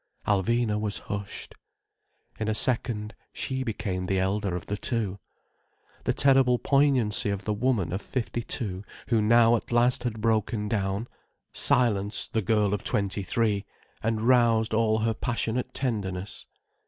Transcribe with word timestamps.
Alvina 0.25 0.79
was 0.79 0.97
hushed. 0.97 1.53
In 2.39 2.47
a 2.47 2.55
second, 2.55 3.13
she 3.33 3.61
became 3.61 4.07
the 4.07 4.17
elder 4.17 4.55
of 4.55 4.65
the 4.65 4.75
two. 4.75 5.19
The 6.05 6.13
terrible 6.15 6.57
poignancy 6.57 7.29
of 7.29 7.45
the 7.45 7.53
woman 7.53 7.93
of 7.93 8.01
fifty 8.01 8.41
two, 8.41 8.83
who 9.09 9.21
now 9.21 9.55
at 9.55 9.71
last 9.71 10.01
had 10.03 10.19
broken 10.19 10.67
down, 10.67 11.07
silenced 11.53 12.33
the 12.33 12.41
girl 12.41 12.73
of 12.73 12.83
twenty 12.83 13.21
three, 13.21 13.63
and 14.01 14.21
roused 14.21 14.73
all 14.73 14.97
her 14.97 15.13
passionate 15.13 15.71
tenderness. 15.71 16.47